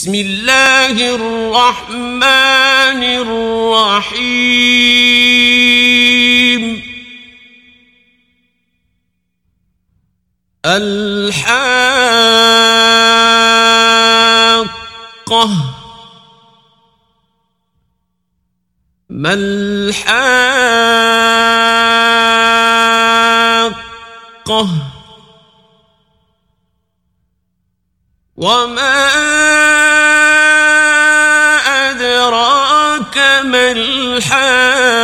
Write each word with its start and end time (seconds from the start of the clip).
بسم 0.00 0.14
الله 0.14 0.96
الرحمن 1.14 2.24
الرحيم. 3.20 4.32
الحاقة. 10.64 11.50
ما 19.10 19.32
الحاقة؟ 19.32 20.30
وما 28.36 29.69
ما 33.42 33.72
الحاقة 33.72 35.00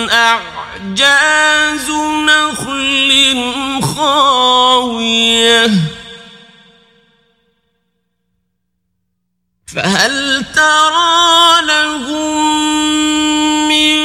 أعجاز 0.09 1.89
نخل 1.91 2.46
ترى 10.57 11.61
لهم 11.61 12.47
من 13.69 13.99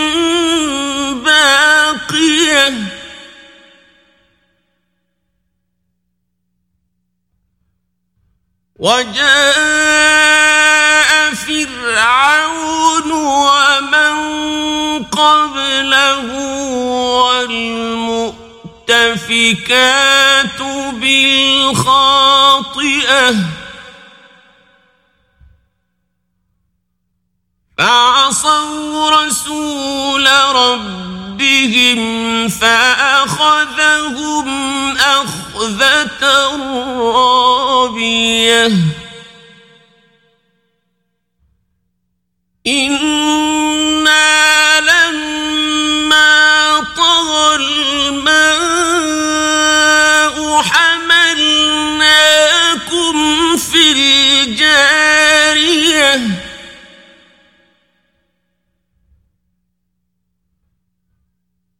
باقية. 1.24 2.74
وجاء 8.78 9.32
فرعون 11.34 13.10
ومن 13.12 14.14
قبله 15.04 16.26
والمؤتفكات 17.22 18.20
بالخاطئة. 20.92 22.32
فعصوا 27.82 29.10
رسول 29.10 30.28
ربهم 30.54 31.98
فأخذهم 32.48 34.48
أخذة 34.96 36.24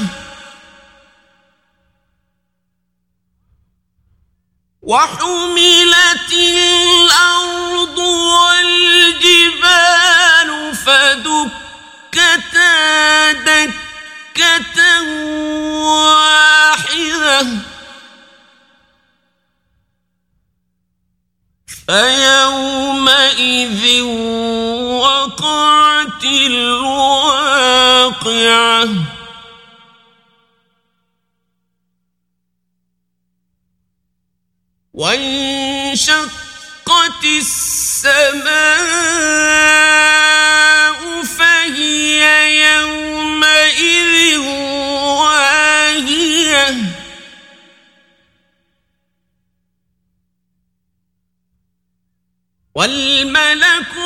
وحملت 4.87 6.33
الأرض 6.33 7.99
والجبال 8.39 9.61
فدكتا 10.87 12.13
دكة 13.33 14.79
واحدة. 15.83 17.47
فيومئذ 21.87 23.23
وقعت 25.03 26.25
الواقعة. 26.25 27.57
وانشقت 34.97 36.31
السماء 37.25 38.07
فهي 41.23 42.23
يومئذ 42.65 44.39
واهية. 45.19 46.77
والملك 52.75 53.97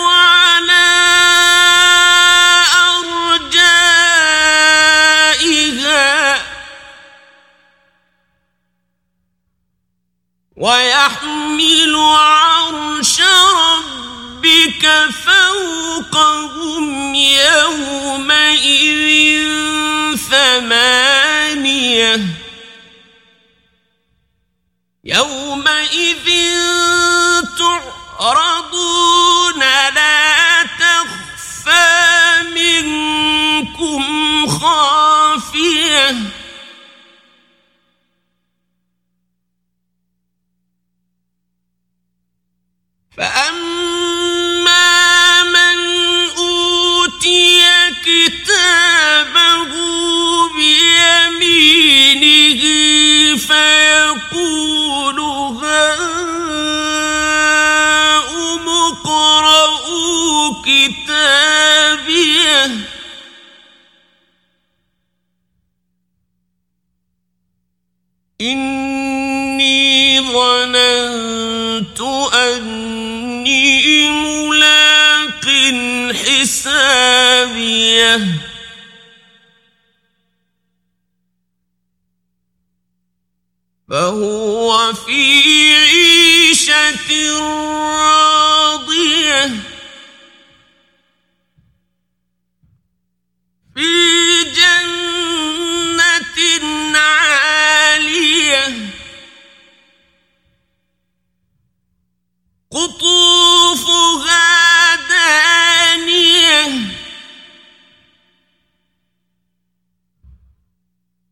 يومئذ 25.21 25.50
إني 68.41 70.21
ظننت 70.21 72.01
أني 72.35 74.11
ملاق 74.11 75.47
حسابيه. 76.15 77.31
فهو 83.89 84.93
في 84.93 85.60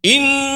إن 0.06 0.55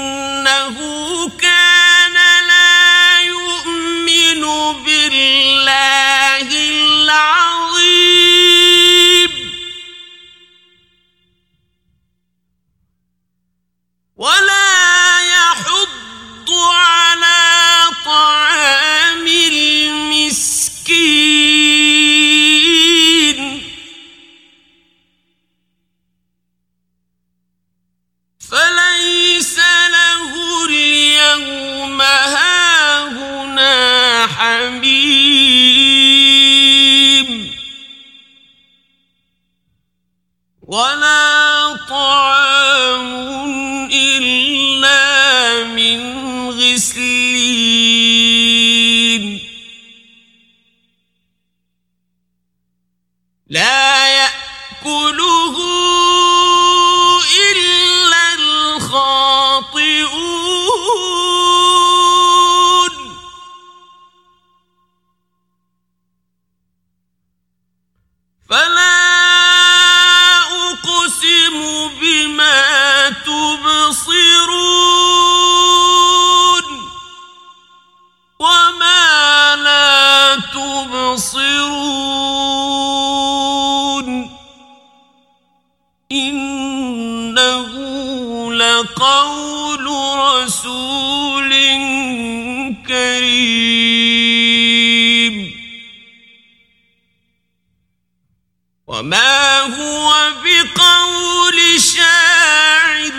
وما 99.00 99.60
هو 99.60 100.34
بقول 100.44 101.82
شاعر. 101.82 103.14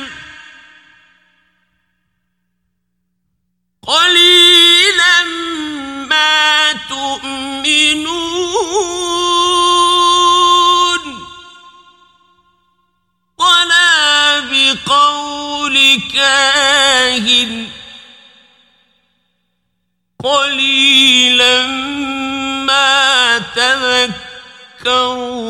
قليلا 3.82 5.24
ما 6.04 6.72
تؤمنون. 6.72 8.20
ولا 13.38 14.40
بقول 14.40 16.00
كاهن. 16.14 17.68
قليلا 20.24 21.99
تذكرون. 24.84 25.40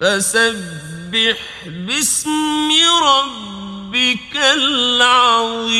فسبح 0.00 1.38
باسم 1.66 2.68
ربك 3.02 4.36
العظيم 4.36 5.76